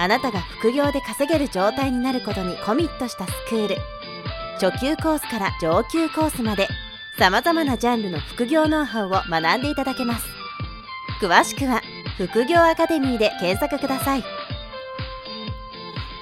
[0.00, 3.76] あなたが副業で稼げる状態になることにコミットしたスクール
[4.58, 6.68] 初級コースから上級コースまで
[7.18, 10.26] 様々なジャンルの副業ノウハウを学んでいただけます
[11.20, 11.82] 詳しくは
[12.16, 14.24] 副業アカデミーで検索ください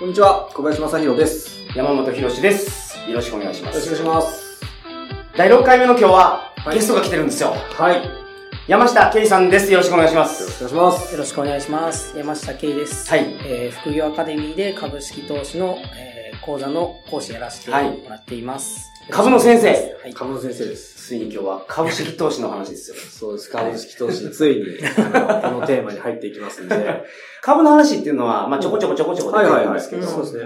[0.01, 1.61] こんにちは、小林正宏です。
[1.61, 2.97] よ山本博史です。
[3.09, 3.79] よろしくお願いします。
[3.91, 4.61] ろしくお願いします。
[5.37, 7.51] 第6回目の今日は、はいゲストが来てるんですよ。
[7.51, 8.28] はい。
[8.69, 9.73] よ山下圭さんです。
[9.73, 10.51] よろしくお願いしまろす。
[10.53, 11.13] しくお願いします。
[11.13, 12.19] よろしくお願いします。
[12.19, 13.09] 山下圭です。
[13.09, 13.21] はい。
[13.47, 17.77] えー副業アカデミーで株式投資の、えー講座の講師やらせても
[18.09, 18.87] らっています。
[19.11, 19.75] 株の先生は
[20.07, 20.13] い。
[20.13, 21.09] 株の先生です。
[21.09, 22.97] ついに今日は株式投資の話ですよ。
[23.09, 23.51] そうです。
[23.51, 24.65] 株式投資、ついに、
[24.99, 26.75] あのこのテーマに入っていきますんで。
[26.75, 27.01] は
[27.41, 30.43] 株の話っていうのは、まあちょこちょこちょこちょこ出てくるんですけど、そうですね。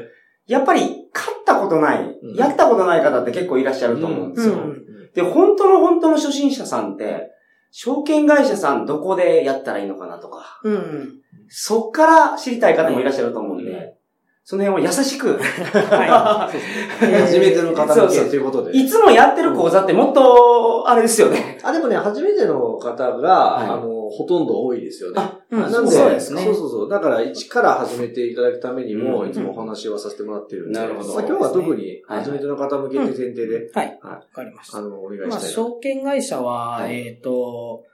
[0.46, 4.54] やっぱり買ったことない、うんやったことない方って結構いらっしゃると思うんですよ。
[4.54, 4.82] うん
[5.14, 7.28] で、本当の本当の初心者さんって、
[7.72, 11.20] 証券会社さんどこでやったらいいのかなとか、うん。
[11.48, 13.96] そっから知りたい方もいらっしゃると思うんで、はい
[14.44, 18.76] その辺を優しく、は初めての方向けということで。
[18.76, 21.60] いつもやってる講座ってもっと、あれですよね。
[21.62, 23.68] あ、でもね、初めての方が、はい。
[23.68, 25.20] あの、ほとんど多いですよね。
[25.20, 26.88] あうんなんで、そうですねそうそうそう。
[26.88, 30.78] だから、一から始めていただくためにも、うんいつもお話をさせてもらってるんで。
[30.78, 33.98] なるほどまあ今日は特に、はい初めての方向けって前提で、はい。
[34.02, 34.78] はわかりました。
[34.78, 35.54] あの、お願いまあ、したいな。
[35.54, 37.84] 証券会社は、はいえっ、と、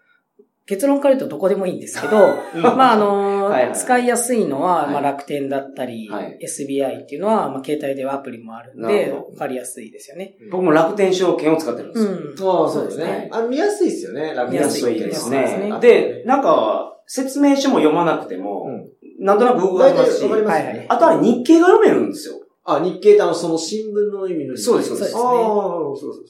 [0.69, 10.36] 結論から言うとどこでもいいんですけど、まあ、あのはいはい使いやすいのは、はいまあ、楽天だったり、はい SBI っていうのは、まあ、携帯ではアプリもあるんで、わかりやすいですよね。
[10.50, 12.12] 僕も楽天証券を使ってるんですよ。
[12.12, 12.36] ん。
[12.36, 13.05] そうそうですね。
[13.05, 15.70] ねあの、見やすいですよね、楽見やすい安いです見やすいですね。
[15.72, 18.88] ねで、なんか、説明書も読まなくても、うん
[19.19, 22.34] なんとなく動かりますはいはいあとは日経が読めるんですよ。
[22.65, 26.25] あ、日経ってあの、その新聞の意味の日そうですそうですああ、そうそうそう。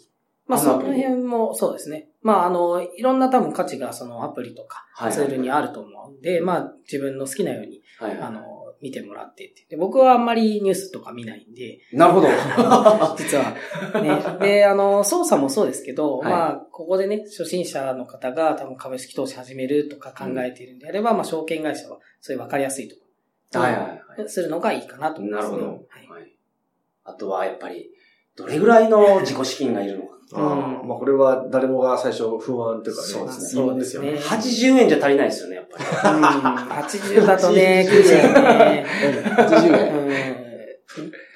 [0.47, 2.08] まあ、その辺もそうですね。
[2.21, 8.43] まあ、あの、いろんな多分価値がそのアプリとかはいツールにあると思うんで、まあ、自分の好きなように、あの、
[8.81, 9.67] 見てもらってって。
[9.69, 12.29] で僕はあんまりニュースとか見ないんで、なるほど。
[13.19, 13.55] 実は。
[14.01, 14.47] ね。
[14.47, 23.03] で、あの、操作もそうですけど、はいまあ、ここでね、初心者の方が多分株式投資始めるとか考えているんであれば、まあ、証券会社はそういう分かりやすいとこ
[23.59, 23.83] はいはい
[24.19, 24.29] はい。
[24.29, 25.56] するのがいいかなと思いますね。
[25.56, 25.73] なるほど。
[25.89, 26.39] はいはい
[27.09, 27.91] あとはやっぱり、
[28.37, 30.18] どれぐらいの自己資金がいるのか。
[30.34, 33.09] ああまあこれは誰もが最初不安というかね。
[33.09, 34.11] そうですね疑問ですよね。
[34.19, 35.84] 80円じゃ足りないですよね、やっぱり。
[35.84, 36.25] うん、
[37.22, 38.87] 80だとね、苦しいね。
[39.37, 39.99] 80円。
[39.99, 40.38] うん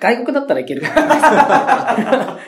[0.00, 2.38] 外国だったらいけるかな。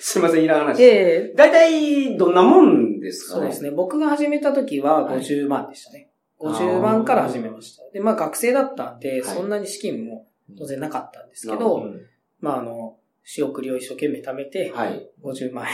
[0.00, 0.82] すいません、いらん話。
[0.82, 3.40] ええ大体、どんなもんですかね？
[3.42, 3.70] そうですね。
[3.70, 6.10] 僕が始めた時は50万でしたね。
[6.40, 7.84] 50万から始めました。
[7.92, 10.26] で、まあ学生だったんで、はいそんなに資金も
[10.58, 12.00] 当然なかったんですけど、うん
[12.40, 12.96] まああの、
[13.30, 15.06] 仕送りを一生懸命貯めて、はい。
[15.22, 15.72] 50万円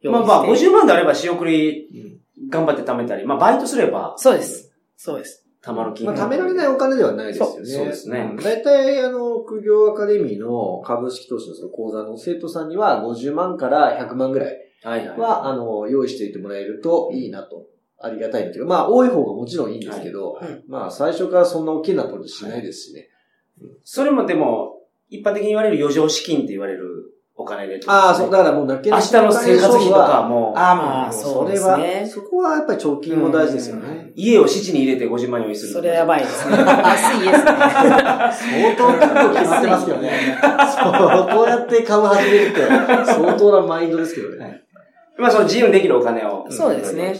[0.00, 0.18] 用意して。
[0.18, 4.76] まあまあ、50万であれば仕送りうん頑張って貯めたり、まあバイトすれば、そうです。
[4.96, 5.46] そうです。
[5.64, 6.26] 貯まる金まあ、額。
[6.26, 7.54] 貯められないお金ではないですよね。
[7.54, 15.18] そうそうですねん大体、あの、副業アカデミーの株式投資のその講座の生徒さんには50万から100万ぐらいはいはい。
[15.18, 17.66] は、あの、用意していてもらえるといいなと。
[17.98, 23.08] ありがたいというか、まあ、多い方がもちろんいいんですけど、はいうんまあ、最初からそんな大きなことしないですしね。
[23.84, 24.76] それもでも、
[25.08, 26.95] 一般的に言われる余剰資金って言われる
[27.38, 27.78] お金で。
[27.86, 34.10] ああ、そう、だからもう泣け明日の生活費とかも、ああ、ままあ、あそそうですれは、ねそこはやっぱり貯金も大事ですよね。
[34.14, 35.72] 家を質に入れて50万用意する。
[35.74, 36.56] それやばいですね。
[36.64, 37.50] 安い家ですね。
[37.52, 40.38] 相当結構決まってますけどね。
[40.40, 42.60] そう、こうやって株始めるって、
[43.04, 44.62] 相当なマインドですけどね。
[45.18, 46.46] まあその自由にできるお金を。
[46.50, 47.14] そうですね。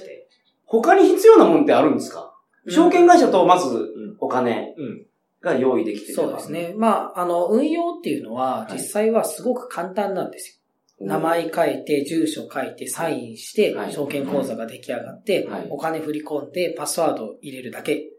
[0.64, 2.32] 他に必要なもんってあるんですか？
[2.68, 3.86] 証券会社とまずん
[4.18, 5.06] お金うん。
[5.46, 6.52] が用意できてればそうです。
[6.52, 6.74] ね。
[6.76, 10.60] まあ、あの、運用っていうのは、実際はすごく簡単なんです
[11.00, 11.06] よ。
[11.06, 18.10] 名前書いて、住所書いて、サインしてはい、証券口座が出来上がってはい、お金振り込んで、パスワード入れるだけ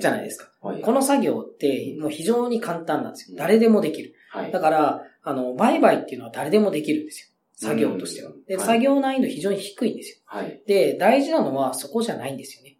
[0.00, 0.50] じゃないですか。
[0.60, 3.36] はいこの作業って、もう非常に簡単なんですよ。
[3.38, 4.14] 誰でもできる。
[4.30, 7.30] はいだから、あの、売買っていうのは誰でもできるんです
[7.60, 7.68] よ。
[7.68, 8.44] 作業としてはうん。
[8.44, 10.22] で、はい作業難易度非常に低いんですよ。
[10.24, 10.62] はい。
[10.66, 12.74] で、大事なのはそこじゃないんですよね。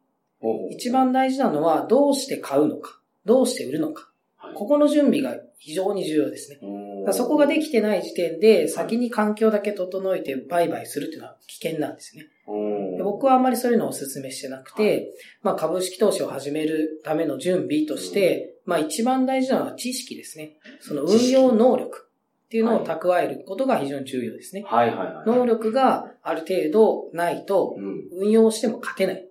[0.70, 4.02] 一番大事なのは、どうして買うのか、どうして売るのか。
[4.02, 4.14] はい
[4.54, 6.58] ここの準備が非常に重要ですね。
[7.12, 12.26] そこができてない時点で、先に環境だけ整えて売買するっていうのは危険なんですね。
[13.02, 20.58] 僕はあんまりそういうのをお勧めしてなくて、まあ株式投資を始めるための準備として、まあ一番大事なのは知識ですね。
[20.80, 22.08] その運用能力
[22.44, 24.64] っていうのを蓄えることが非常に重要ですね。
[24.66, 25.26] はいはいはい。
[25.26, 28.24] 能力がある程度ないとうん。
[28.26, 29.28] 運用しても勝てない。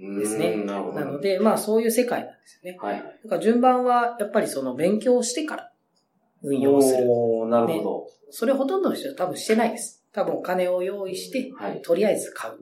[0.00, 1.00] ですねうんなるほど。
[1.00, 2.78] なので、まあそういう世界なんですよね。
[2.80, 3.20] はいはい。
[3.24, 5.72] だから順番はやっぱりその勉強してから
[6.42, 7.04] 運用する。
[7.08, 8.06] おーなるほど。
[8.30, 10.02] それほとんどの人は多分してないです。
[10.12, 11.82] 多分お金を用意して、はい。
[11.82, 12.56] とりあえず買うっ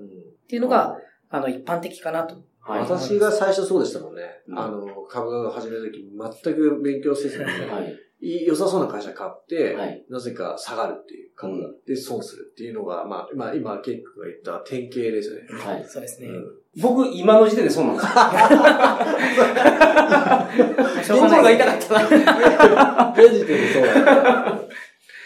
[0.49, 0.97] ていうのが、
[1.31, 2.37] あの一般的かなと。
[2.61, 2.81] はい。
[2.81, 4.23] 私が最初そうでしたもんね。
[4.49, 7.51] うんあの、株を始めるとき全く勉強せずに、は
[7.81, 7.97] い。
[8.21, 15.43] い良さそうな会社買って、はいなぜか下がるっていう株が、で損するっていうのが、まあ、まあ、今、ケイ君が言った典型ですよね。
[15.51, 15.85] はい。
[15.87, 16.27] そうですね。
[16.29, 16.45] うん
[16.81, 18.13] 僕、今の時点でそうなんですよ。
[21.03, 22.03] しょうがない心が痛かったな。
[23.17, 24.61] 現時点でそうだ。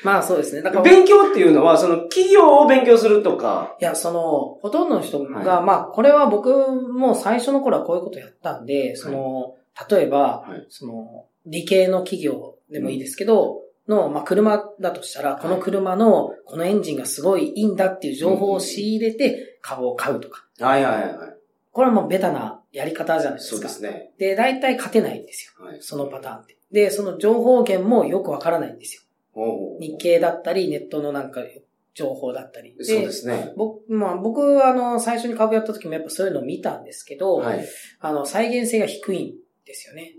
[0.03, 0.63] まあそうですね。
[0.63, 9.55] だから、い勉強っていうのは、その企業を勉強するとか、や、その、ほとんどの人が、はまあこれは僕も最初の頃はこういうことやったんで、その、
[9.89, 20.47] 例えば、はいその、理系の企業でもいいですけど、の、まあ、車だとしたら、この車の、このエンジンがすごいいいんだっていう情報を仕入れて、株を買うとか。
[20.61, 21.37] はいはいはいはい。
[21.73, 23.57] これはもうベタなやり方じゃないですか。
[23.57, 24.13] そうですね。
[24.19, 25.67] で、大体勝てないんですよ。
[25.67, 25.79] はい。
[25.81, 26.59] そのパターンって。
[26.71, 29.03] で、その情報源もよくわからないんですよ。
[29.81, 31.43] 日経だったり、ネットのなんか
[31.95, 32.75] 情報だったり。
[32.81, 33.53] そうですね。
[33.57, 37.67] 僕、まあ僕はあの、最初に株やった時もやっぱそういうのを見たんですけど、はい。
[38.01, 39.35] あの、再現性が低いん
[39.65, 40.15] ですよね。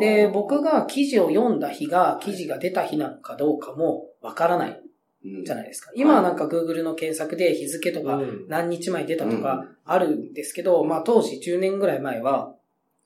[0.00, 4.80] で、僕が記事を読んだ日が、記事が出た日なのかどうかもわからない
[5.44, 5.90] じゃないですか。
[5.94, 12.54] 今はなんか Google の検索で日付とかうん何日前に出たとかあるんですけど、まあ当時10年ぐらい前は、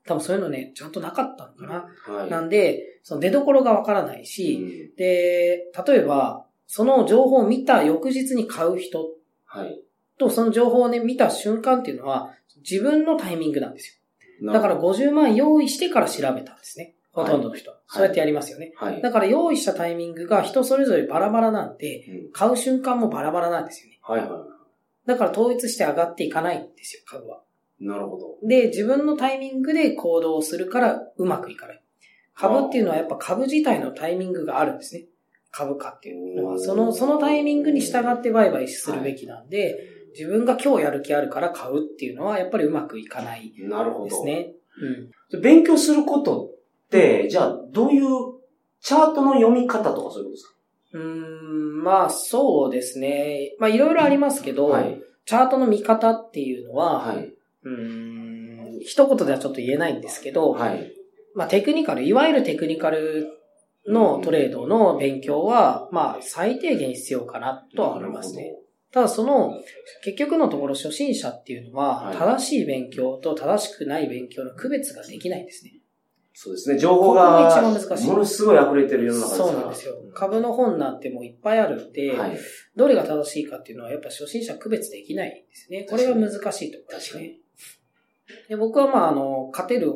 [0.04, 2.14] 多分そういうのね、ちゃんとなかったのかな。
[2.16, 2.30] はい。
[2.30, 9.10] なんで、その出所がわからないし、うんで、例えば、その情報を見た翌日に買う人
[9.44, 9.80] はい。
[10.18, 12.34] と、その情報をね、見た瞬間っていうのは、
[12.68, 14.01] 自分のタイミングなんですよ。
[14.42, 16.94] だから50万用意してから調べたんですね。
[17.12, 17.78] ほとんどの人は。
[17.86, 18.72] そうやってやりますよね。
[18.76, 19.02] はい。
[19.02, 23.98] だから用意したタイミングが人それぞれバラバラなんで、うん買う瞬間もバラバラなんですよね。
[24.02, 24.46] はいは
[25.06, 27.42] だから統一して上がっていかないんですよ、株は。
[27.80, 27.86] い。
[27.86, 28.48] なるほど。
[28.48, 31.82] で、自分のタイミングで行動するからうまくいかない。
[32.34, 35.04] 株っていうのはやっぱ株自体のタイミングがあるんですね。
[35.50, 36.58] 株価っていうのは。
[36.58, 39.78] その、そのタイミングに従って売買するべきなんで、
[40.12, 44.04] 自分が今日やる気あるから買うっていうのはやっぱりうまくいかないなるほど。
[44.04, 44.52] ですね。
[45.32, 45.40] うん。
[45.40, 46.50] 勉強すること
[46.86, 48.04] って、じゃあ、どういう、
[48.80, 50.52] チャートの読み方とかそういうことですか？
[50.94, 53.54] うーん、まあそうですね。
[53.60, 55.00] まあいろいろありますけど、はい。
[55.24, 57.32] チャートの見方っていうのは、はい。
[57.64, 60.92] うーん、一言ではちょっと言えないんですけど、はい。
[61.36, 63.28] まあテクニカル、いわゆるテクニカル
[63.86, 68.56] のトレードの勉強は、まあ最低限必要かなとは思いますね。
[68.92, 69.54] ただその、
[70.04, 75.72] 結局のところ初心者っていうのは、はい正しい勉強と正しくない勉強の区別ができないんですね。
[76.34, 76.78] そうですね。
[76.78, 79.38] 情報がが、一番難しいものすごい溢れてる世の中です。
[79.38, 79.94] そうなんですよ。
[80.14, 82.38] 株の本なんてもういっぱいあるんで、はい。
[82.76, 85.86] どれが正しいかっていうのはやっぱ初心者区別できないんですね。
[85.88, 87.38] これが難しいところですね。
[88.48, 89.92] で僕はまああの、勝てる、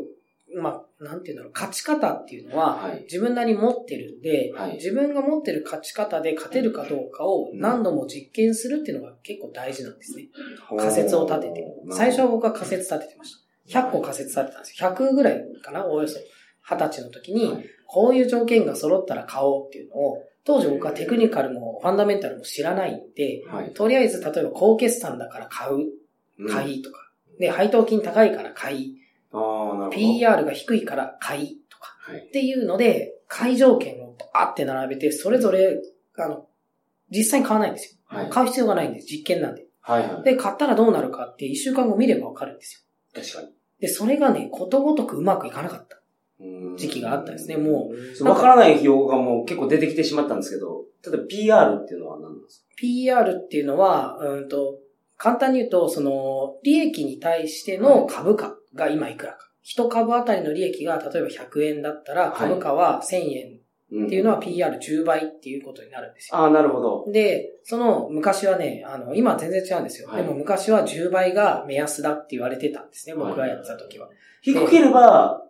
[0.60, 3.02] まあ、なんていうんだろう、勝ち方っていうのは、はい。
[3.02, 10.28] 自分なりに持ってるんで、はい自分が持ってる勝ち方で勝てるかどうかを何度も実験するっていうのが結構大事なんですね。
[10.78, 11.64] 仮説を立てて。
[11.90, 13.36] 最初は僕は仮説立ててまし
[13.68, 13.80] た。
[13.80, 14.90] 100個仮説立てたんですよ。
[14.90, 16.18] 100ぐらいかなおよそ。
[16.68, 23.72] 20歳の時に、はいこういう条件が揃ったら買おうっていうのを、当時僕はテクニカルもファンダメンタルも知らないんで、はい。
[23.72, 25.74] とりあえず例えば高決算だから買う、
[26.38, 26.98] うん買いとか。
[27.38, 28.94] で、配当金高いから買い。
[29.90, 31.96] PR が低いから買いとか。
[32.00, 32.26] はい。
[32.28, 35.80] っていうので、買い条件をバーって並べて、それぞれ、
[36.18, 36.46] あの、
[37.10, 38.00] 実際に買わないんですよ。
[38.04, 38.30] はい。
[38.30, 39.06] 買う必要がないんです。
[39.06, 39.66] 実験なんで。
[39.80, 40.22] はいはい。
[40.22, 43.22] で、買ったらどうなるかって一週間後見ればわかるんですよ。
[43.22, 46.00] 確かにで、それがね、ことごとくうまくいかなかった
[46.40, 46.76] うん。
[46.76, 47.56] 時期があったんですね。
[47.56, 47.90] も
[48.20, 54.78] う、わからない費用がもう結構出てきてしまったんですけど、例えば PR っていうのは何なんですか？PR っていうのは、うんと、
[55.16, 59.38] 簡単に言うと、その、利益に対しての株価が今いくらか。
[59.62, 63.58] 一株あたりの利益が例えば100円だったら、はい株価は1000円
[63.92, 66.36] うんっていうのは PR10 倍っていうことになるんですよ。
[66.38, 67.06] ああ、なるほど。
[67.12, 70.08] で、その昔はね、あの、今は全然違うんですよ。
[70.08, 74.08] はいでも昔は10倍が目安だって言われてたんですね、僕がやってた時は。
[74.42, 75.42] 低ければ、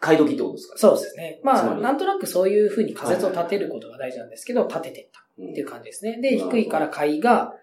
[0.00, 0.78] 買い時ってことですか？
[0.78, 1.40] そうですね。
[1.42, 6.20] まあ、なんとなくそういうふうに仮説を立てることが大事なんですけど、立ててったうんっていう感じですね。
[6.20, 7.54] で、低いから買いが、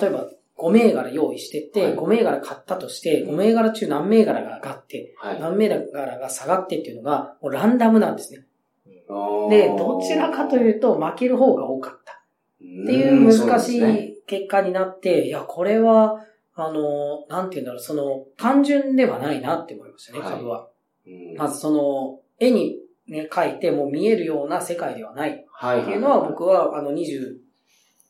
[0.00, 5.40] 例えば5銘柄用意してって、はい5銘柄買ったとして、5銘柄中何銘柄が上がって、はい。
[5.40, 8.46] 何銘柄が下がってっていうのが、もうランダムなんですね。
[9.48, 12.12] で、どちらかというと負ける方が多かった。
[12.12, 16.24] っていう難しい結果になって、いや、これは、
[16.54, 20.68] あの、なんて言うんだろう、その、単純ではないなって思いましたね、はい株は。
[21.06, 22.78] うんまずその、絵に
[23.10, 25.82] ね、描いてもう見えるような世界ではないはい。
[25.82, 27.38] っていうのは僕はあの20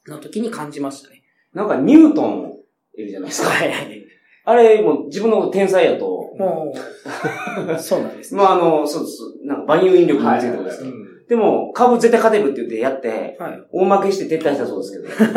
[0.09, 1.20] の時に感じましたね。
[1.55, 2.53] なんかニュートン
[2.97, 3.51] いるじゃないですか。
[3.51, 4.05] はいはい。
[4.45, 6.07] あれ、もう自分の天才やと、
[6.39, 8.41] もう、そうなんですね。
[8.41, 9.19] まああの、そうです。
[9.45, 10.93] なんか万有引力についてことですよ。
[11.29, 13.63] でも、株絶対勝てるって言ってやって、はい。
[13.73, 15.31] 大負けして撤退したそうですけど。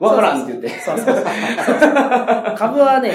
[0.04, 0.68] わからんって言って。
[0.68, 1.24] そうそうそう。
[2.56, 3.12] 株はね、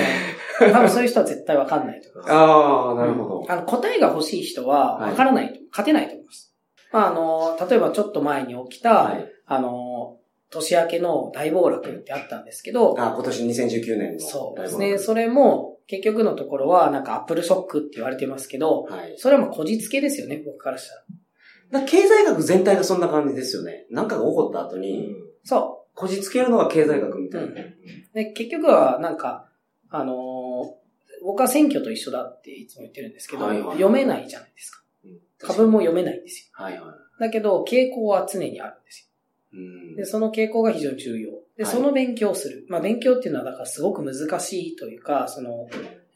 [0.57, 2.33] 多分そういう人は絶対わかんないと思います。
[2.33, 3.45] ああ、なるほど。
[3.49, 6.55] あの、答えが欲しい人は、わからないと、勝てないと思います。
[6.93, 9.25] まあ、あの、例えばちょっと前に起きた、はい。
[9.47, 10.17] あの、
[10.51, 14.19] 年明けの大暴落ってあったんですけど、あ今年2019年の。
[14.19, 14.97] そうですね。
[14.97, 19.15] それも、結局のところは、なんかアップルショックって言われてますけど、はい。
[19.17, 21.81] それはもうこじつけですよね、僕からしたら。
[21.81, 23.85] だ経済学全体がそんな感じですよね。
[23.89, 27.47] なんかが起こった後に、そこじつけるのが経済学みたいな。
[27.47, 27.75] うんう。
[28.13, 29.49] で、結局は、なんか、
[29.89, 30.81] あのー
[31.23, 34.81] 僕は選挙と一緒だっていつも言ってるんですけど、はいはい読めないじゃないですか。
[35.39, 36.63] 株も読めないんですよ。
[36.63, 39.03] はいはだけど、傾向は常にあるんですい。
[39.03, 39.10] うんよ。
[39.95, 41.31] で、その傾向が非常に重要。
[41.57, 42.65] で、はいその勉強をする。
[42.69, 45.67] まあ、勉強っていうのは、だからすごく難しいというか、その、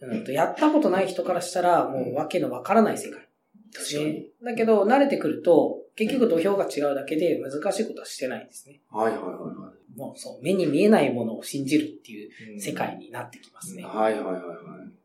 [0.02, 3.28] うんと、やったことない人からしたら、もうわけのわからない世界。
[3.74, 4.32] 確かに。
[4.44, 8.82] だけど、慣れてくると、結局土俵が違うだけで難しいことはしてないんですね。
[8.90, 13.84] はいはいはもうそう、目に見えないものを信じるっていう世界になってきますいね。
[13.84, 14.14] はい。
[14.14, 14.96] はいはいはいはい。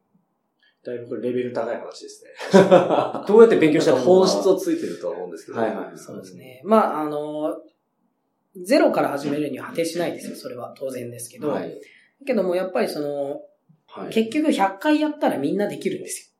[0.85, 2.31] だいぶこれレベル高い話ですね。
[3.29, 5.59] どうやって勉強したら本質をついてるとは思うんですけど。
[5.59, 6.63] はいはいそうですね。
[6.65, 7.61] まあ、あの、
[8.57, 10.37] ゼロから始めるには果てしないですよ。
[10.37, 11.51] それは当然ですけど。
[11.51, 11.81] はい。
[12.27, 13.41] けども、やっぱりその、
[13.87, 14.13] はい。
[14.13, 16.35] 結局100回やったらみんなできるんです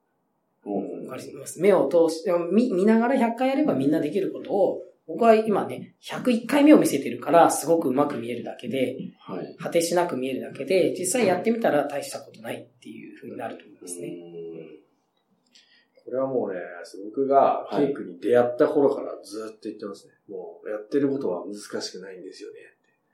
[0.65, 0.73] うん
[1.05, 1.11] よ。
[1.11, 1.61] わかります？
[1.61, 9.57] 目を通して、見見ながら100回やればみんなできることを、僕は今ね、101回目を見せてるから、すごくうまく見えるだけで、はい。
[9.59, 14.17] 果てしなく見えるだけで、実際やってみたら大したことないっていう風になると思いますね。
[16.05, 16.61] これはもうね、
[17.05, 20.15] 僕がはいケイクに出会った頃からずっと言ってますね。
[20.29, 22.57] もうやってることは難しくないんですよね。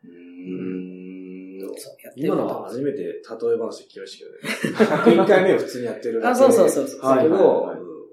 [0.05, 1.79] うーん。
[1.79, 3.21] そう、今のは初めて例え
[3.59, 5.23] 話聞きましたけどね。
[5.23, 6.45] 101回目を普通にやってるだけで。
[6.45, 7.01] あ、そうそうそうそう。
[7.01, 7.67] はいだけど、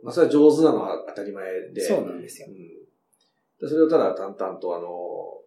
[0.04, 1.82] まあそれは上手なのは当たり前で。
[1.82, 2.84] そうなんですようん
[3.64, 4.88] でそれをただ淡々とあの、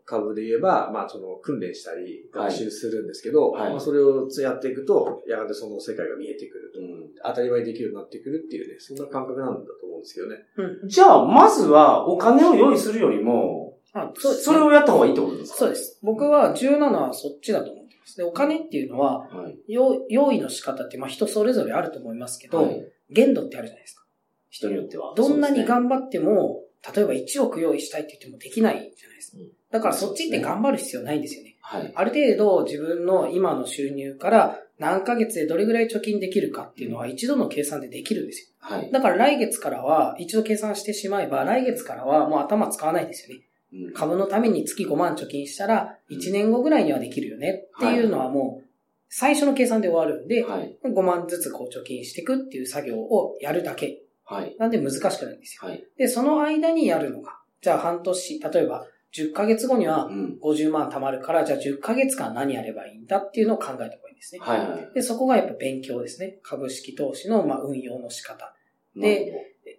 [0.07, 6.81] 株で言えば、まあその訓練したり学習するんですけど、はいまあそれをやっていくと、やがてその世界が見えてくると。
[6.81, 10.37] うん当たり前にできるようになってくるっていうね、そんな感覚なんだと思うんですけどね。
[10.83, 10.89] うん。
[10.89, 15.59] じゃあ、まずはお金を用意するよりも、あ、そうそれをやった方がいいってことですか？
[15.61, 15.99] そうです。
[16.03, 18.17] 僕は重要なのはそっちだと思ってます。
[18.19, 19.59] で、お金っていうのは、はい。
[19.67, 24.05] 用用意の仕方って、まあ人それぞれあると思いますけど、はい限度ってあるじゃないですか。
[24.51, 25.15] 人によっては。
[25.17, 29.39] どんなに頑張っても、例えば1億用意したいって言ってもできないじゃないですか。
[29.71, 31.57] だからそっちって頑張る必要ないんですよね。
[31.61, 31.93] はい。
[31.95, 38.49] ある程度自分の今の収入から何ヶ月でどれぐらい貯金できるかっていうのは一度の計算でできるんですよ。
[38.61, 38.91] はい。
[38.91, 43.43] だから来月からは一度計算してしまえば来月からはもう頭使わないですよね。
[43.43, 43.47] うん
[43.93, 48.67] 株のために月5万貯金したら1年後ぐらいにはできるよねっていうのはもう
[49.09, 50.77] 最初の計算で終わるんで、はい。
[50.85, 54.03] 5万ずつこう貯金していくっていう作業をやるだけ。
[54.27, 54.57] はい。
[54.59, 55.69] なんで難しくないんですよ。
[55.69, 55.85] はい。
[55.97, 60.39] で、その間にやるのが、じゃあ半年、例えば10ヶ月後にはうん。
[60.43, 64.41] 50万貯まるから、じゃあ10ヶ月間何やればいいんだっていうのを考えた方がいいんですね。
[64.43, 64.91] はいはい。
[64.95, 66.39] で、そこがやっぱ勉強ですね。
[66.43, 68.53] 株式投資のまあ運用の仕方。
[68.95, 69.33] なる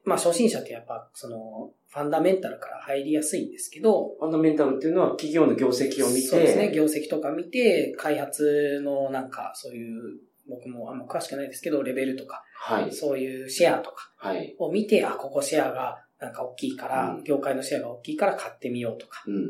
[0.04, 4.16] まあ初心者ってやっぱそのファンダメンタルから入りやすいんですけど。
[4.20, 12.92] ファンダメンタルっていうのは企業の業績を見て、そうですね、業績とか見て、開発のなんかそういう、僕もあんま詳しくないですけど、レベルとか、はい。
[12.92, 14.56] そういうシェアとかはい。
[14.60, 19.46] を見て、あ、ここシェアがなんか大きいから、うん業界のシェアが大きいから買ってみようとか、うん、うん、う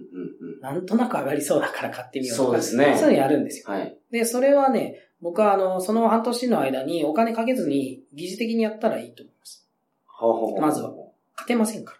[0.57, 0.59] ん。
[0.61, 3.73] なんとなく上がりそうだから買ってみようとか、そうですねそういうのやるんですよ。
[3.73, 3.97] はい。
[4.11, 9.67] で、それはね、僕はあの、その半年の間にお金かけずに疑似的にやったらいいと思います。
[10.05, 10.91] ほうほうほうまずは。
[11.35, 11.97] 勝てませんから。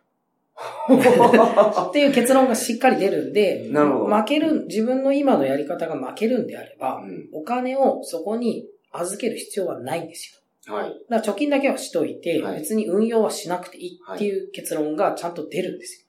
[1.89, 4.15] っていう結論がしっかり出るんで、なるほど。
[4.15, 8.65] 負ける、自分の今のやり方が負けるんであれば、うんお金をそこに
[8.99, 10.73] 預ける必要はないんですよ。
[10.73, 10.89] はい。
[11.09, 16.07] だから貯金だけはしといて、はい別に運用はしなくていいっていう結論がちゃんと出るんです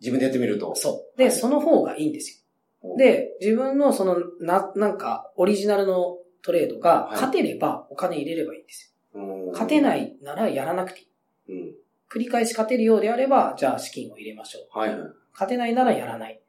[0.00, 0.74] 自分でやってみるとよ。。
[0.74, 1.18] そう。
[1.18, 2.44] で、はいその方がいいんです
[2.82, 2.90] よ。
[2.90, 9.52] うん、で、自分のその、な、なんか、オリジナルのトレードがはい勝てればお金入れればいいんですうんよ。
[9.52, 11.06] 勝てないならやらなくていい。
[11.48, 11.74] うん。
[12.08, 14.78] 繰り返し勝てるようであれば、じゃあ資金を入れましょう。
[14.78, 15.08] はいはい。
[15.32, 16.40] 勝てないならやらない。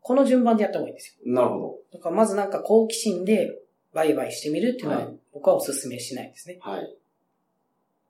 [0.00, 1.32] この順番でやった方がいいんですよ。
[1.32, 3.50] なるほだからまずなんか好奇心で
[3.92, 6.58] 売買してみるっていうのははい僕はお勧めしないですね。
[6.64, 6.70] ど。
[6.70, 6.96] はい。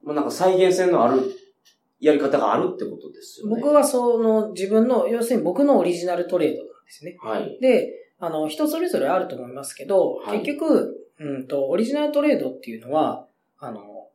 [0.02, 1.34] もうなんか再現性のある
[2.00, 3.60] やり方があるってことですよね。
[3.60, 7.16] 僕はその自分の、要するに僕のオリジナルトレードなんですね。
[7.20, 7.58] はい。
[7.60, 13.26] で、あの、人それぞれあると思いますけど、はい結局、うんと、オリジナルトレードっていうのは、
[13.58, 14.08] あの、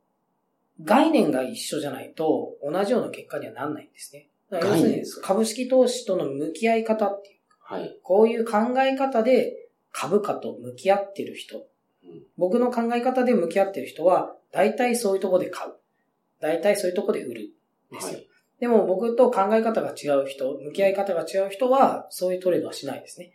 [0.82, 4.28] 概念が一緒じゃないと同じような結果にはなんないんですね。
[4.50, 7.96] 要するに株式投資との向き合い方っていう、はい。
[8.02, 9.65] こういう考え方で
[9.98, 11.64] 株価と向き合ってる人、うん
[12.36, 15.72] 僕の考え方で向き合ってる人は、大体そういうとこで買う。
[16.40, 17.50] 大体そういうとこで売る。
[17.92, 18.18] ですよ。
[18.18, 18.26] はい
[18.58, 23.32] でも僕と考え方が違う人、向き合い方が違う人は、そういうトレードはしないですね。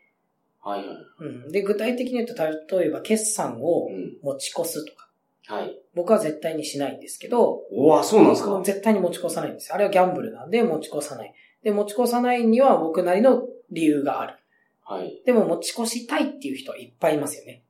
[0.60, 0.98] はいはい。
[1.20, 1.52] うん。
[1.52, 2.34] で、具体的に言うと、
[2.78, 4.18] 例えば決算をうん。
[4.24, 5.10] 持ち越すとか、
[5.46, 5.80] はい。
[5.94, 8.62] 僕は絶対にしないんですけど、おわ、そうなんですか？
[8.64, 9.76] 絶対に持ち越さないんですよ。
[9.76, 11.34] あれはギャンブルなんで持ち越さない。
[11.62, 14.34] で、持ち越さないには僕なりの理由がある。
[14.92, 15.22] はい。
[15.26, 17.64] でも持ち越したいっていう人はいっぱいいますよね。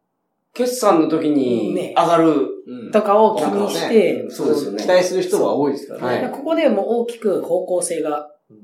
[0.53, 2.47] 決算の時にね上がる。
[2.67, 6.23] うんとかを気にして、そうですよね期待する人は多いですからね。
[6.23, 8.57] はいここでもう大きく方向性がうん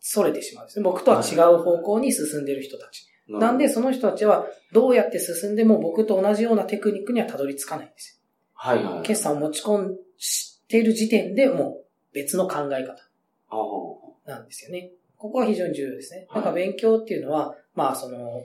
[0.00, 0.84] 逸れてしまうんですね。
[0.84, 3.06] 僕とは違う方向に進んでる人たち。
[3.28, 8.22] なんで、その人たちはどうやって進んでも僕と同じようなテクニックにはたどり着かないんです
[8.54, 8.96] はいはい。
[8.96, 9.02] よ。
[9.02, 11.84] 決算を持ち込んしている時点でもう
[12.14, 13.08] 別の考え方。
[14.28, 14.92] なんですよね。
[15.16, 16.26] ここは非常に重要ですね。
[16.28, 18.42] はいだから勉強っていうのは、まあその、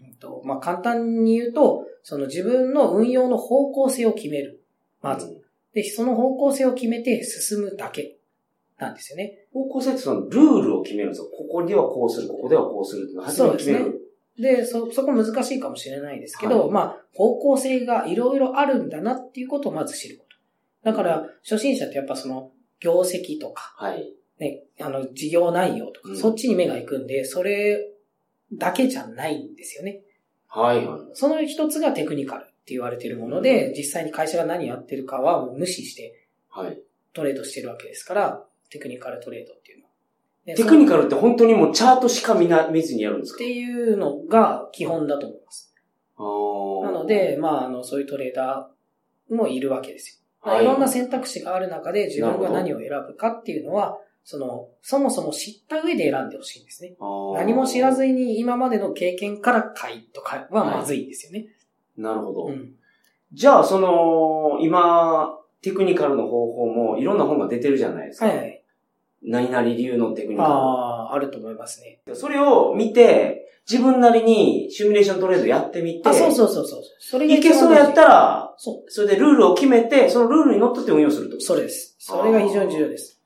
[0.00, 4.62] うんとまあ簡単に言うと、その自分の運用の方向性を決める。
[5.02, 5.26] まず。
[5.26, 8.16] うんで、その方向性を決めて進むだけ
[8.78, 9.46] なんですよね。
[9.52, 11.26] 方向性ってそのルールを決めるんですよ。
[11.26, 14.00] ここではこうする、ここではこうするっていうのを初めに決める。
[14.38, 20.24] で、そ、そこ難しいかもしれないですけど、はいまあ、方向性がいろいろあるんだなっていうことをまず知るこ
[20.84, 20.90] と。
[20.90, 24.12] だから、初心者ってやっぱその、業績とか、はい。
[24.38, 27.78] ね、あの、事業内容とか、うんそっちに目が行くんで、それ
[28.52, 30.00] だけじゃないんですよね。
[30.46, 31.00] はいはい。
[31.12, 36.80] その一つがテクニカルって言われているもので、実際に会社が何やってるかは無視してはい。
[37.12, 39.90] トレードしてるわけですから、テクニカルトレードっていうのは。
[40.46, 43.36] でテクニそカルって本当にもうチャートしか見な、見ずにやるんですか？
[43.36, 45.74] っていうのが基本だと思います。
[46.18, 50.50] なので、まあ、あの、そういうトレーダーもいるわけですよ。
[50.50, 53.98] はいいろんな選択肢がある中で自分が何を選ぶかっていうのは、
[54.30, 56.94] その、そもそも知った上で選んでほしいんですね。
[57.34, 61.46] 何も知らずに今までの経験から買いとかはまずいんですよね。
[61.96, 62.46] なるほど。
[62.48, 62.74] うん。
[63.32, 65.30] じゃあ、その、今、
[65.62, 68.26] テクニカルの方法もいろんな本が出てるじゃないですか。
[68.26, 68.62] はいはい。
[69.22, 72.02] 何々流のテクニカああ、あると思いますね。
[72.06, 72.14] ル。
[72.14, 76.82] それを見て、自分なりにシミュレーショントレードやってみて、あ、そうそうそうそう。
[76.98, 81.36] それがいけそうやったら、ら、そそれでルールを決めて、そのルールにのっとって運用すると。
[81.36, 81.96] う、それです。
[81.98, 83.17] それが非常に重要です。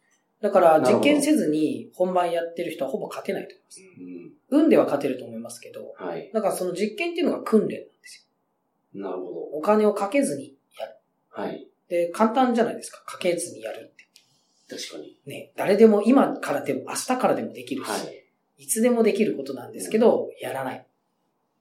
[0.42, 3.80] だから、実験せずに本番やってる人はほぼ勝てないと思います。
[4.50, 4.62] うん。
[4.64, 6.30] 運では勝てると思いますけど、はい。
[6.34, 8.28] だからその実験っていうのが訓練なんです
[8.92, 9.02] よ。
[9.08, 9.28] なるほ
[9.58, 10.96] お金をかけずにやる。
[11.36, 11.42] ど。
[11.42, 11.68] はい。
[11.88, 13.04] で、簡単じゃないですか。
[13.06, 14.08] かけずにやるって。
[14.68, 15.16] 確かに。
[15.26, 18.24] ね、誰でも今からでも明日からでもできるし、はい。
[18.58, 20.86] い、つでもできることなんですけど、やらない。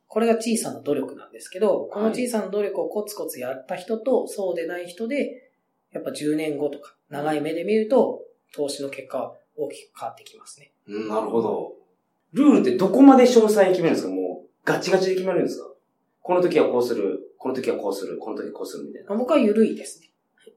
[0.07, 5.51] これが小さな努力なんですけど、この小さな努力をコツコツやった人と、そうでない人で、
[5.91, 10.71] やっぱ10年後とか、長い目で見ると、投資の結果は大きく変わってきますね。
[10.87, 11.73] うん、なるほど。
[12.33, 14.13] ルールってどこまで詳細に決めるんですか？
[14.13, 15.67] もう、ガチガチで決めるんですか？
[16.21, 19.15] この時はこうする、この時はこうする、この時はこうするみたいな。
[19.15, 20.07] 僕は緩いですね。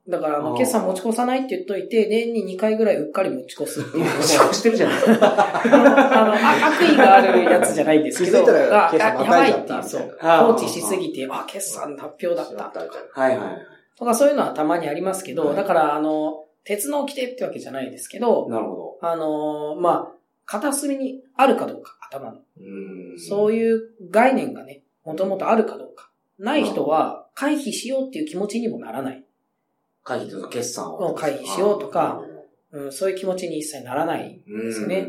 [0.07, 4.05] だから、あの、決算持ち越さないって言っといて、年に2回ぐらいうっかり持ち越すっていう。
[4.05, 5.27] 持ち越してるじゃないですか。
[5.65, 12.99] あの、あ悪意があるやつじゃないんですけど、気づいたらあ決算あやばいっていう、そう放置しすぎて、あ、決算発表だったとか。
[13.13, 13.59] はいはい。
[13.99, 20.13] とかそういうのはたまにありますけど、はいだから、あの、鉄の規定ってわけじゃないですけど、なるほあの、まあ、
[20.47, 22.33] 片隅にあるかどうか、頭の。
[22.33, 22.43] ど。
[22.59, 26.11] うんそういう概念がね、もともとあるかどうか。
[26.39, 29.25] ない人は回避しようっていう気持ちにもならない。
[30.03, 31.15] 会議とか決算を。
[31.15, 32.23] 会議しようとか
[32.73, 34.43] うん、そういう気持ちに一切ならない。
[34.47, 35.07] うん、ですね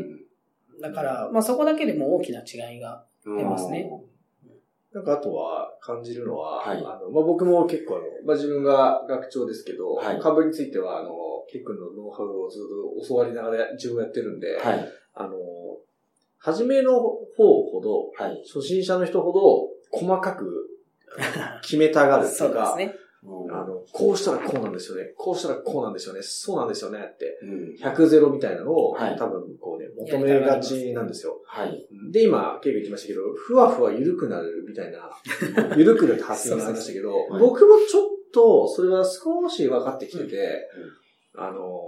[0.80, 3.04] だから、まあそこだけでも大きな違いが。
[3.24, 3.90] うん、出ますね
[4.96, 11.10] なんかあとは感じるのは、はいあの、まあ、僕も結構あの、まあ、自分が学長ですけど、はい株についてはあの、
[11.52, 14.88] ケイ君のノウハウをずっと教わりながら自分やってるんで、はい。
[15.12, 15.36] あの、
[16.38, 18.42] 初めの方ほど、はい。
[18.50, 20.66] 初心者の人ほど細かく
[21.60, 22.94] 決めたがるって そいうですね。
[23.50, 25.12] あの、こうしたらこうなんですよね。
[25.16, 26.20] こうしたらこうなんですよね。
[26.22, 27.38] そうなんですよねって。
[27.42, 27.74] うん。
[27.74, 31.40] 100ゼロみたいなのを、はい多分こうね、求めがちなんですよ。
[31.44, 31.86] はい。
[32.12, 35.10] で、今、ケイが言ってましたけど、ふわふわ緩くなるみたいな、
[35.76, 40.68] 緩くなるって発言がありましたけどうそう、僕もちょっと、それは少し分かってきてて、
[41.34, 41.80] あの、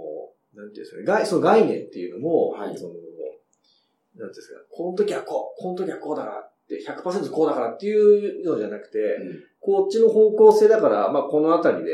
[0.53, 3.03] なんていうんですかね、概その概念っていうのも、はいその、なんて
[4.17, 11.91] いうんですか、この時はこう、この時はこうだからって、100%こうだからっていうのじゃなくて、うんこっちの方向性だから、まあ、このあたりで、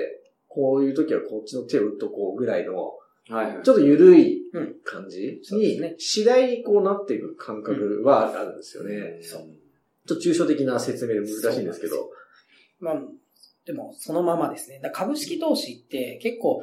[0.48, 2.94] こういう時はこっちの手を打っとこうぐらいの、
[3.28, 3.64] はい。
[3.64, 9.20] ちょっと緩いうん感じに、次第にこうなっていく感覚はあるんですよね。
[9.24, 9.42] そう。
[10.08, 12.12] ちょっと抽象的な説明で難しいんですけど。
[12.80, 13.02] まあ、
[13.66, 14.80] でもそのままですね。
[14.94, 16.62] 株式投資って結構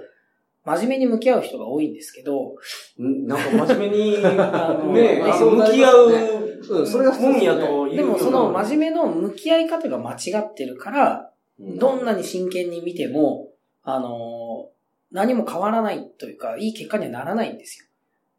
[0.64, 2.54] 真面目に向き合う人が多いんですけど、
[3.00, 13.48] んなんか真面目に、ね、あそう向き合う、うんそれが普通もんですよねやとでもその真面面目の向き合い方が間違ってるから、どんなに真剣に見ても、
[13.82, 14.72] あのー
[15.14, 17.86] 何も変わらないというか、いい結果にはならないんですよ。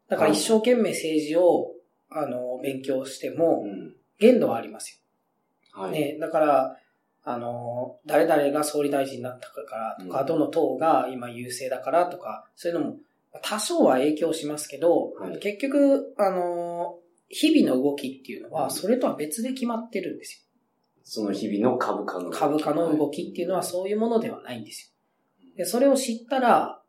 [0.08, 1.70] だから一生懸命政治を、
[2.10, 5.02] あのー勉強しても、うん限度はあります
[5.74, 5.80] よ。
[5.82, 5.92] はい。
[5.92, 6.76] ね、だから、
[7.24, 12.96] あのー誰々が総理大臣になったからとか、うんどの党が今優勢だからとか、そういうのも
[13.42, 20.44] 多少は影響しますけど、はい結局、あのー日々の動きっていうのは、うんそれとは別で決まってるんですよ。
[21.02, 22.30] その日々の株価の。
[22.30, 24.94] 株価の動きっていうのはそういうものではないんです
[25.42, 25.56] よ。
[25.56, 26.80] で、それを知ったら、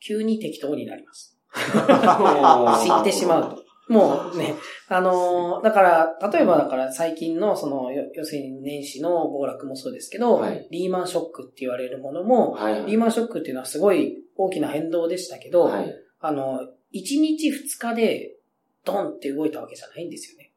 [0.00, 1.36] 急に適当になります。
[1.52, 3.59] 知ってしまうと。
[3.90, 4.54] もうね、
[4.88, 12.86] あのーだから、例えばだから最近のその、よ要するに年始の暴落もそうですけど、はいリーマンショックって言われるものも、はい。
[12.86, 15.92] リーマンショックっていうのはすごい大きな変動でしたけど、はい。
[16.20, 16.60] あの、
[16.94, 18.36] 1日2日で
[18.84, 20.52] ドンって動いたわけじゃないんですよね。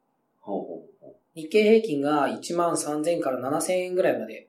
[1.34, 4.48] 日経平均が1万3000から7000円ぐらいまで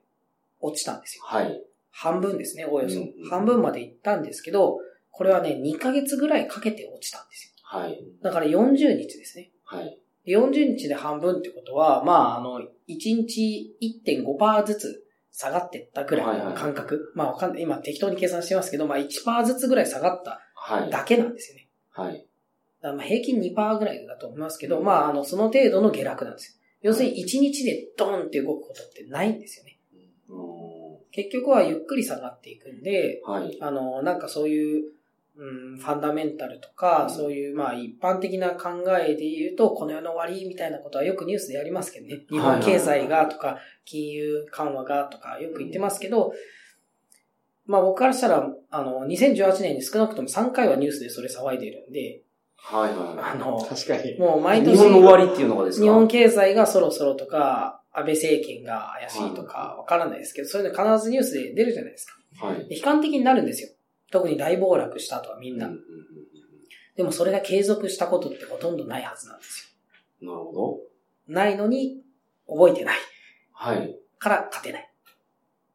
[0.60, 1.24] 落ちたんですよ。
[1.24, 1.60] はい。
[1.90, 3.00] 半分ですね、およそ。
[3.00, 4.78] うん半分まで行ったんですけど、
[5.10, 7.55] これはね、2ヶ月ぐらいかけて落ちたんですよ。
[7.76, 7.98] はい。
[8.22, 9.50] だから40日ですね。
[9.64, 9.98] はい。
[10.26, 17.12] 40日で半分ってことは、まあ、あの、1日1.5%ずつ下がってったぐらいの感覚。
[17.14, 17.62] まあ、わかんない。
[17.62, 20.90] 今適当に計算してますけど、まあ1%ずつぐらい下がったはい。
[20.90, 21.68] だけなんですよね。
[21.90, 22.14] はい。
[22.14, 22.26] だか
[22.88, 26.56] らまあ平均2%ぐらいだと思いますけど、まあ、あの、その程度の下落なんですよ。
[26.82, 29.78] 要するに1日でドーンって動くことってないんですよね。
[30.28, 30.32] う
[31.12, 33.56] 結局はゆっくり下がっていくんで、んはい。
[33.60, 34.84] あの、なんかそういう、
[35.38, 38.68] うん、ファンダメンタルとか、うんそういう、まあ一般的な考
[38.98, 42.22] えで言うと、この世の終わりみたいなことはよくニュースでやりますけどね。
[42.30, 46.32] 日本経済がとか、金融緩和がとかよく言ってますけど、
[47.66, 52.22] まあ僕からしたら、あの、2018年に少なくとも3回はニュースでそれ騒いでるんで、
[52.56, 54.16] はいはあの、確かに。
[54.16, 54.18] い。
[54.18, 55.84] もう毎年、日本の終わりっていうのがですか？
[55.84, 62.46] 日本経済がそろそろとか、安倍政権が怪しいとか、わからないですけど、そういうの必ずニュースで出るじゃないですか。
[62.46, 62.68] はい。
[62.68, 63.70] で悲観的になるんですよ。
[64.10, 65.70] 特に大暴落した後はみんな。
[66.96, 69.76] でもそれが継続したことってほとんどないはずなんです
[70.22, 70.60] うんなるほど。
[70.60, 70.78] よ。
[71.28, 72.02] ないのに、
[72.48, 72.98] 覚えてない
[73.52, 73.98] はい。
[74.18, 74.82] から勝てない。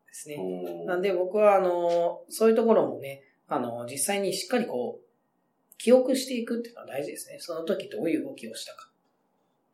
[0.08, 0.36] ですね。
[0.36, 7.38] うんなんで僕は、あの、そういうところもね、あの、実際にしっかりこう、記憶していくっていうのは大事ですね。
[7.40, 8.92] その時どういう動きをしたか。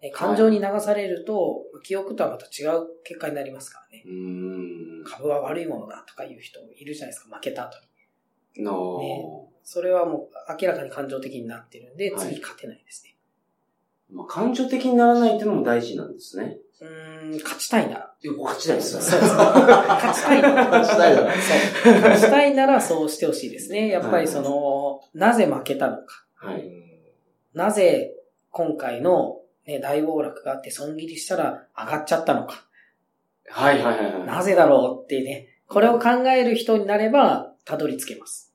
[0.02, 4.04] ね感情に流されると、記憶とはまた違う結果になりますからね。
[5.06, 7.88] 株は悪いものだとかいう人いるじゃないですか、負けた後に。
[9.64, 13.16] それはもう明らかに感情的になってるんで、はい次勝てないですね。
[14.12, 16.58] まあ、感情的にならないっていうのも大事なんですね。
[16.80, 18.14] うーん、勝ちたいなら。
[18.24, 19.34] 勝ちたいですそうです。
[19.36, 20.70] 勝ちたいなら。
[20.70, 21.94] 勝ちたいならそう。
[21.94, 23.90] 勝ちたいならそうしてほしいですね。
[23.90, 26.26] やっぱりその、なぜ負けたのか。
[26.36, 26.72] はい。
[27.54, 28.16] なぜ
[28.52, 32.66] 今回の、ね、大暴落があって損切りしたら上がっちゃったのか。
[33.50, 34.24] はいはいはいはい。
[34.26, 38.47] なぜだろうってね、これを考える人になれば、たどり着けます。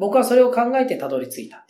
[0.00, 1.66] 僕はそれを考えてたどり着いた。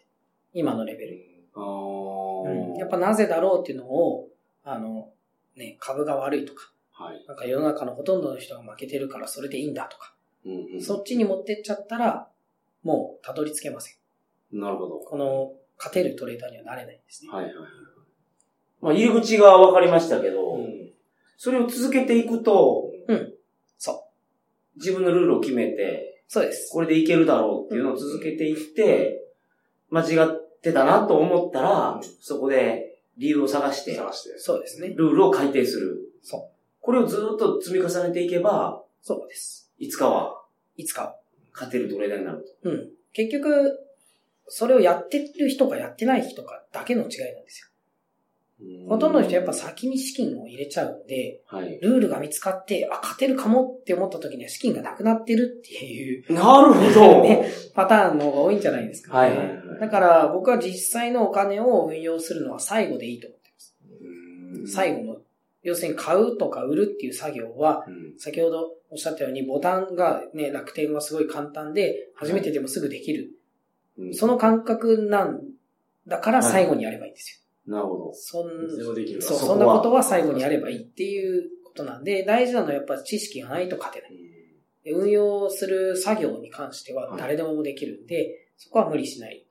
[0.53, 1.23] 今のレベルに。
[1.53, 4.29] あーうんやっぱなぜだろうっていうのを、
[4.65, 5.11] あの、
[5.57, 7.25] ね、株が悪いとか、はい。
[7.27, 10.15] なんか世の中のほとんどの人が負けてるからそれでいいんだとか、
[10.47, 12.29] うんうんそっちに持ってっちゃったら、
[12.85, 14.61] もうたどり着けません。
[14.61, 15.01] なるほど。
[15.01, 17.33] この、勝てるトレーダーにはなれないんですね。
[17.33, 17.65] はいはいはい。
[18.81, 20.91] まあ、入り口が分かりましたけど、うん
[21.43, 23.35] それを続けていくと、うん
[23.79, 24.05] そ
[24.77, 26.71] 自分のルールを決めて、そうです。
[26.73, 29.21] これでいけるだろうっていうのを続けていって、
[29.91, 34.39] 間違ってたなと思ったら、うんそこで理由を探して、探して。
[34.39, 34.91] そうですね。
[34.91, 35.99] ルールを改定する。
[36.23, 36.43] そう。
[36.81, 39.73] これをずっと積み重ねていけば、そうです。
[39.81, 40.41] いつかは
[40.77, 41.17] いつか。
[41.53, 42.71] 勝てるトレーダーになると。
[42.71, 42.91] うん。
[43.13, 43.81] 結局、
[44.47, 47.70] それをやってる人かやってない人かだけの違いなんですよ。
[48.89, 51.79] ほとんどの人やっぱ先に資金を入れちゃうんで、はい。
[51.81, 57.23] ルールが見つかって、あ、勝てるかもって思った時には資金がなくなってるっていうなるほど。
[57.25, 59.29] ねパターンの方が多いんじゃないですか、ね。
[59.29, 63.77] はいはいはいだから僕は実際のお金を運用するのは最後でいいと思ってます。
[64.59, 65.23] うん最後の、
[65.63, 73.31] 要するに買うとか売るっていう作業は、うん先ほどおっしゃったようにボタンがね、楽天はすごい簡単で、初めてでもすぐできる。
[73.99, 75.43] うんその感覚なん
[76.07, 77.41] だから最後にやればいいんですよ。
[77.67, 78.13] なるほど。
[78.13, 78.69] そん
[79.21, 84.11] そう、そんなことは最後にやればいいっていうことなんで、大事なのはやっぱ知識がないと勝てない。
[84.83, 89.47] で運用する作業に関しては誰でもできるんで、そこは無理しない。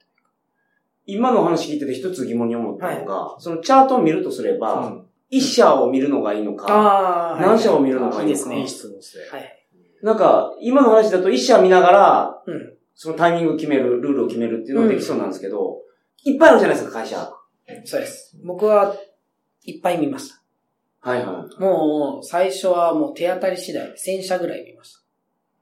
[1.06, 8.24] 今の話聞いてて一つ疑問に思ったのが、そのチャートを見るとすれば、うん一社を見るのがいいのか、あ何社を見るのがいいのか。
[8.24, 9.24] いいですねいい質問ですね。
[9.32, 9.68] はい。
[10.02, 12.74] なんか、今の話だと一社見ながら、うん。
[12.96, 15.78] そのタイミングを決める、ルールを決めるっていうのができそうなんですけど、
[16.24, 17.32] いっぱいあるじゃないですか、会社。
[17.86, 18.38] そうです。
[18.44, 18.96] 僕は
[19.64, 20.40] いっぱい見ました。
[21.02, 25.00] はいはもう、最初はもう手当たり次第、1000社ぐらい見ました。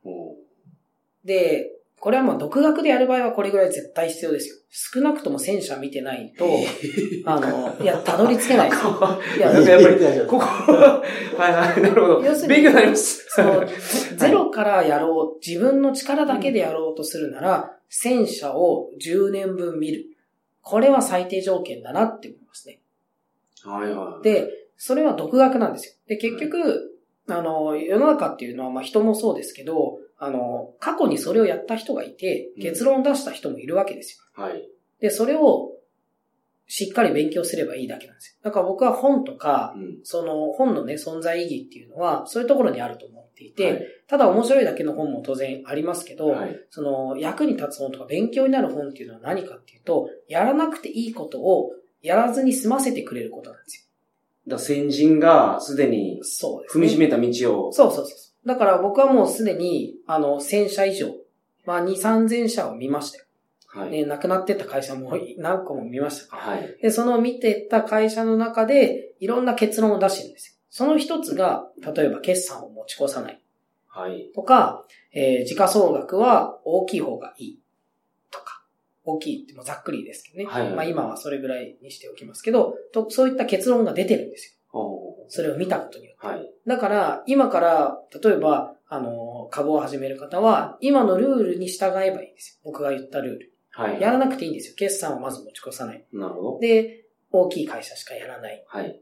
[0.10, 1.28] い。
[1.28, 4.56] で、これはまあ独学でやる場合はこれぐらい絶対必要ですよ。
[4.70, 6.46] 少なくとも1000社見てないと、
[7.26, 8.92] あの、いや、たどり着けない ですよ。
[9.38, 11.04] いや、やっぱりここ、は
[11.38, 12.22] いはい、なるほど。
[12.22, 13.26] 要するに勉強になります。
[13.30, 13.64] その、
[14.16, 20.06] ゼロからやろう、自分の力だけでやろうとするなら、1000社を10年分見る。
[20.68, 22.82] これは最低条件だなって思いますね。
[23.64, 24.24] はいはい。
[24.24, 25.94] で、それは独学なんですよ。
[26.08, 27.00] で、結局、
[27.30, 34.44] あの、世の中っていうのは、まあ人もそうですけど、あの、過去にそれをやった人がいて、うん結論を出した人もいるわけですよ。
[34.44, 34.68] はい。
[35.00, 35.72] で、それを
[36.68, 38.36] しっかり勉強すればいいだけなんですよ。
[38.44, 40.00] だから僕は本とか、うん。
[40.04, 46.58] その本のね、存在意義っていうのは、そういうところにあると思っていて、はいただ面白いだけの本も当然ありますけど、はい。
[46.70, 51.72] その役に立つ本とか勉強になる本っていうのは何かっていうと、やらなくていいことを
[52.02, 53.90] やらずに済ませてくれることなんです
[54.48, 56.22] だから先人がすでに。
[56.74, 57.28] 踏みしめた道
[57.68, 58.48] を、そうそうそう。
[58.48, 61.14] だから僕はもうすでに、あの、1000社以上、
[61.66, 63.26] まあ2、3000社を見ましたよ。
[63.68, 63.90] はい。
[63.90, 66.44] ね、亡くなってった会社も何個も見ましたから。
[66.44, 66.78] はい。
[66.82, 70.57] で、その見てった会社の中で、いろんな結論を出してるんですよ。
[70.70, 73.42] その一つが、例えば決算を持ち越さない。
[73.88, 74.30] はい。
[74.34, 77.60] とか、えー時価総額は大きい方がいい。
[78.32, 78.64] とか。
[79.04, 80.46] 大きいってもうざっくりですけどね。
[80.46, 84.80] はいはいまあ今はそれぐらいにしておきますけど、とそういった結論が出てるんですよ。
[84.80, 86.28] おそれを見たことによって。
[86.28, 86.52] ーはい。
[86.66, 92.72] だから、今から、例えば、あの、株を始める方は、今のルールに従えばいいんですよ。
[92.72, 93.54] 僕が言ったルール。
[93.72, 94.02] はい。
[94.02, 94.76] やらなくていいんですよ。
[94.78, 96.06] 決算はまず持ち越さない。
[96.14, 96.60] なるほど。
[96.60, 98.64] で、大きい会社しかやらない。
[98.68, 99.02] はい。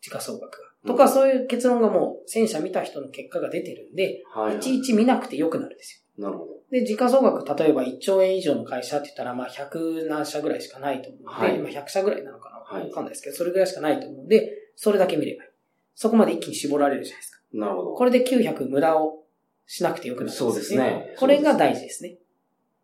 [0.00, 0.68] 時価総額が。
[0.86, 4.56] うんとか、そういう結論がもう、戦社見た人の結果が出てるんで、はい。
[4.56, 6.24] いちいち見なくてよくなるんですよ。
[6.24, 6.52] なるほど。
[6.70, 12.56] で、時価総額、例えば1兆円以上の会社って言ったら、まあ100何社ぐらいしかないと思うので、はいまあ100社ぐらいなのかな？
[12.78, 15.50] はいわかんないですけど、それぐらいしかないと思うんで、それだけ見ればいい。
[15.94, 17.40] そこまで一気に絞られるじゃないですか。
[17.52, 17.94] なるほど。
[17.94, 19.22] これで900無駄を
[19.66, 22.16] しなくてよくなるんですよそうですねこれが大事ですね。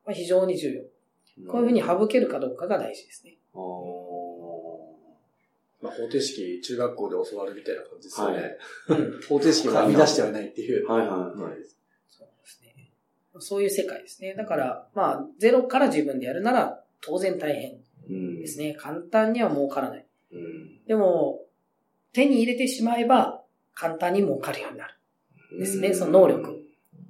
[0.05, 0.83] まあ、非常に重要。
[1.51, 3.39] こういうふうには省けるかどうかが大事ですね。
[5.83, 8.37] まあ、方程式、中学校で教わるみたいな感じですよね。
[8.89, 9.21] はいうん。
[9.29, 10.87] 方程式を編み出してはないっていう。
[10.87, 11.09] はいはい
[11.41, 11.53] はい。
[12.09, 12.91] そうですね。
[13.41, 14.35] そういう世界ですね。
[14.35, 18.75] だから、まあ、ゼロから自分でやるなら、当然大変うんですね。
[18.79, 20.07] 簡単には儲からない。
[20.33, 20.85] うん。
[20.87, 21.47] でも、
[22.13, 23.43] 手に入れてしまえば、
[23.75, 24.95] 簡単に儲かるようになる。
[25.59, 26.63] ですねその能力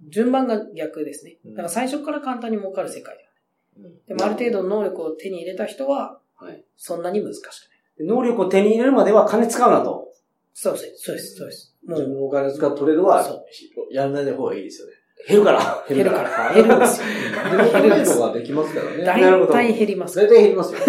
[0.08, 1.36] 順番が逆ですね。
[1.46, 3.92] だから最初から簡単に儲かる世界ではない。
[4.08, 6.64] でもある程度の能力を手に入れた人は、はい。
[6.76, 7.71] そんなに難しくない。
[8.00, 10.08] 能力を手に入れるまでは金使うなと。
[10.54, 11.76] そうです、そうです、そうです。
[11.86, 13.44] もう、自分のお金使うトレードはそ、
[13.90, 14.94] やらない方がいいですよね。
[15.28, 15.84] 減るから。
[15.88, 17.06] 減るから、減るんですよ。
[17.50, 19.04] でもトレードができますからね。
[19.04, 20.16] なるほど大体減ります。
[20.16, 20.80] 大体減りますよ。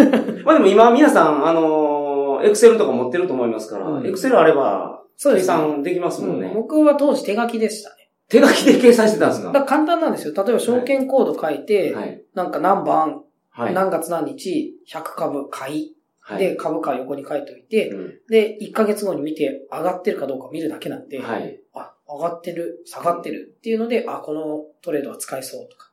[0.44, 6.52] まあでも今皆さん、あのー、エクセルとか持ってると思いますから、うんエクセルあれば、計そうです、算できますもんね。
[6.54, 7.96] 僕は当時手書きでしたね。
[8.28, 9.52] 手書きで計算してたんですか？
[9.52, 10.34] だ簡単なんですよ。
[10.36, 12.24] 例えば証券コード書いて、はい。
[12.34, 13.74] なんか何番、はい。
[13.74, 15.93] 何月何日、100株買い、
[16.26, 16.40] はい。
[16.40, 21.60] で、株価横に書いておいて、うんで、1ヶ月後に見て上がってるかどうか見るだけなんで、はい。
[21.74, 25.92] あ、上がってる、下がってるっていうので、あ、このトレードは使えそうとか、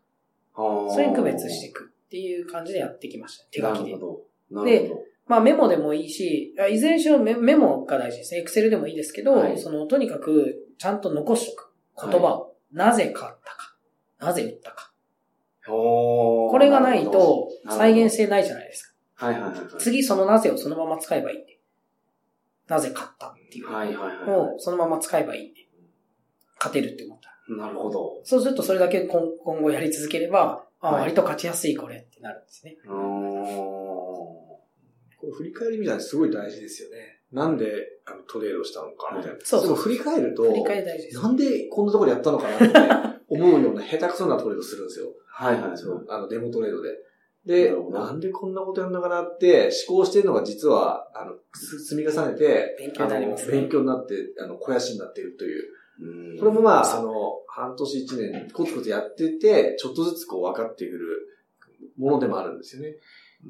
[0.54, 3.44] そそれに区別していくっていう感じでやってきました。
[3.50, 3.98] 手書きでなる。
[3.98, 4.62] ほど。
[4.62, 5.00] なるほど。
[5.26, 8.40] まあメモでもいいし、いずれにしろメメモが大事ですね。
[8.40, 11.72] エクセルでもいいですけど、はいその、とにかく、ちゃんと残しとく。
[12.10, 12.54] 言葉を。
[12.72, 13.76] なぜ買ったか。
[14.18, 14.92] なぜ売ったか。
[15.66, 18.89] これがないと、再現性ないじゃないですか。
[19.20, 19.64] はいはいはいはい。
[19.78, 21.58] 次そのなぜをそのまま使えばいいんで。
[22.68, 25.60] なぜ買ったっていうはいはいはいのはをそのまま使えばいいんで。
[26.58, 27.30] 勝てるって思った。
[27.54, 28.20] なるほど。
[28.24, 32.76] そうするとそれだけ今今後やり続ければ、あ、はい割と勝ちやすいこれってなるんですね。
[32.84, 32.96] うーん
[35.20, 37.20] これ振り返りみたいなのすごい大事ですよね。
[37.32, 37.66] なんで
[38.06, 39.38] あのトレードしたのかみたいな。
[39.42, 41.22] そうそう振り返ると、振り返り大事です。
[41.22, 42.58] なんでこんなところでやったのかなっ
[43.14, 45.06] て思うような下手くそなトレードするんですよ。
[45.26, 45.76] はいはい。
[45.76, 46.90] そうあの、デモトレードで。
[47.46, 55.62] でなんでこんなことやるのかなって思考してるのが実は、あの、す積み重ねて、勉強になりますね勉強になって、あの、肥やしになっているという。
[56.02, 57.12] うんこれもまあ、あの、
[57.46, 61.28] 半年一年コツコツやってて、ちょっとずつこう分かってくる
[61.98, 62.94] ものでもあるんですよね。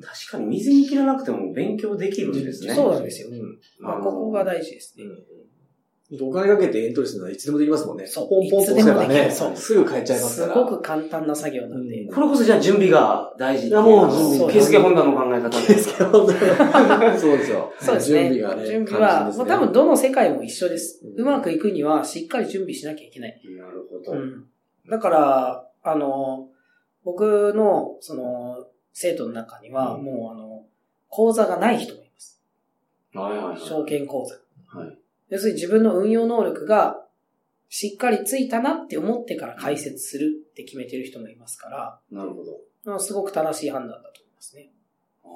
[0.01, 2.75] 確かに水に切らなくても勉強できるんですね。
[2.75, 3.29] そうなんですよ。
[3.31, 3.59] うん。
[3.81, 5.05] まあ、ここが大事ですね。
[6.21, 8.07] お金かけてエントリーするのはいつでもできますもんね。
[8.07, 10.55] そうポンポンと押せばね、いつでもできるそうすぐ変えちゃいますすから。
[10.55, 12.01] ごく簡単な作業なんで。
[12.03, 17.73] うんこれこそじゃあ準備が大事っていやもう準備ケースケ本田の考え方ケースケ本田そうですよ。
[17.81, 18.35] そうですね。
[18.35, 18.67] 準備がね。
[18.67, 21.01] 準備は、もう多分どの世界も一緒です。
[21.17, 23.41] うまくいくにはしっかり準備しなきゃいけない。
[23.57, 24.21] なるほほど。
[24.21, 24.45] うん。
[24.91, 26.49] だから、あの、
[27.05, 30.65] 僕の、その、生徒の中には、うんもうあの、
[31.09, 32.41] 講座がない人もいます。
[33.15, 33.61] はいはいはい。
[33.61, 34.35] 証券講座。
[34.79, 34.99] はい。
[35.31, 37.07] 要するに自分の運用能力が
[37.69, 42.59] しっかりついたなって思ってから解説するって決めてる人もいますから、なるほど。
[42.85, 44.71] まあすごく正しい判断だと思いますね。
[45.23, 45.31] あー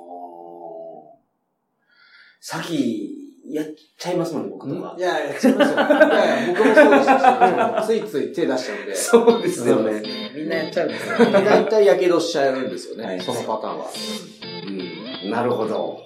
[2.40, 3.66] さっき、やっ
[3.98, 5.00] ちゃいますもんね、僕とかい。
[5.00, 5.76] や、やっちゃいますよ。
[5.76, 8.94] いやいや、僕もそうでしたし、ついつい手出しちゃうんで。
[8.94, 10.02] そうですよね。
[10.35, 11.33] みんなやっちゃうんですよね。
[11.44, 13.87] 大体火傷しちゃうんですよはいね、そのパターンは。
[15.24, 15.30] うん。
[15.30, 16.00] なるほど。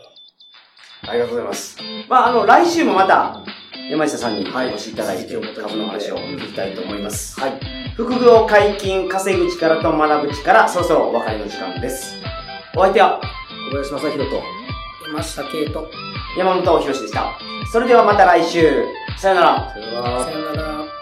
[1.02, 1.78] ありがとうございます。
[2.08, 3.42] まあ、あの、来週もまた、
[3.90, 7.40] 山下さんにお越しいただいて、はい株の話を聞きたいと思います。
[7.40, 7.58] はい。
[7.96, 12.16] 副業解禁、稼ぐ力と学ぶ力、そろそろお別れの時間です。
[12.76, 13.20] お相手は、
[13.70, 14.42] 小林正宏と。
[15.06, 15.90] 山下圭と、
[16.36, 17.32] 山本博史でした。
[17.72, 18.84] それではまた来週。
[19.16, 19.72] さよなら。
[19.72, 20.97] さよならさよなら。